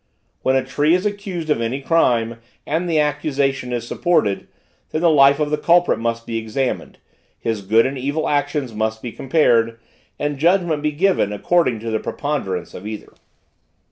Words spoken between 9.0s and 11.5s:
be compared, and judgment be given